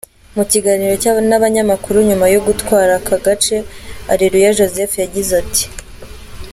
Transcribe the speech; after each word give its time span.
Mu 0.35 0.43
kiganiro 0.51 1.11
n’abanyamakuru 1.29 1.97
nyuma 2.09 2.25
yo 2.33 2.39
gutwara 2.47 2.91
aka 2.99 3.15
gace, 3.25 3.57
Areruya 4.11 4.55
Joseph 4.57 4.93
yagize 5.03 5.31
ati. 5.41 5.65